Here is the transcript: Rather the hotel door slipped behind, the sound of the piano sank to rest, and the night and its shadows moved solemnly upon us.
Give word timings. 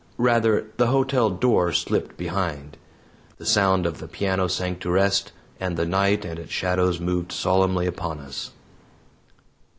Rather 0.17 0.65
the 0.77 0.87
hotel 0.87 1.29
door 1.29 1.71
slipped 1.71 2.17
behind, 2.17 2.75
the 3.37 3.45
sound 3.45 3.85
of 3.85 3.99
the 3.99 4.07
piano 4.07 4.47
sank 4.47 4.79
to 4.79 4.89
rest, 4.89 5.31
and 5.59 5.77
the 5.77 5.85
night 5.85 6.25
and 6.25 6.39
its 6.39 6.51
shadows 6.51 6.99
moved 6.99 7.31
solemnly 7.31 7.85
upon 7.85 8.17
us. 8.19 8.49